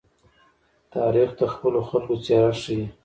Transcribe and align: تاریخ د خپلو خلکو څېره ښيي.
تاریخ 0.93 1.29
د 1.39 1.41
خپلو 1.53 1.79
خلکو 1.89 2.15
څېره 2.25 2.51
ښيي. 2.61 2.83